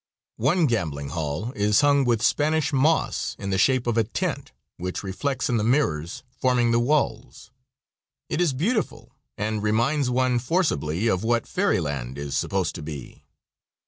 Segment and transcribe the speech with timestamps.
[0.39, 5.03] One gambling hall is hung with Spanish moss in the shape of a tent, which
[5.03, 7.51] reflects in the mirrors forming the walls.
[8.27, 13.25] It is beautiful and reminds one forcibly of what fairyland is supposed to be.